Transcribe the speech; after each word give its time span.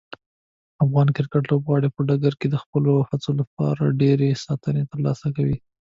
افغان 0.83 1.07
کرکټ 1.15 1.43
لوبغاړي 1.51 1.89
په 1.95 2.01
ډګر 2.07 2.33
کې 2.39 2.47
د 2.49 2.55
خپلو 2.63 2.93
هڅو 3.09 3.31
لپاره 3.41 3.95
ډیرې 4.01 4.29
ستاینې 4.43 4.83
ترلاسه 4.91 5.27
کوي. 5.35 5.57